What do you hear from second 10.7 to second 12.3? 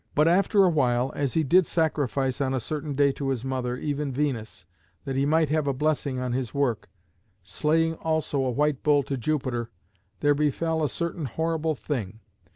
a certain horrible thing.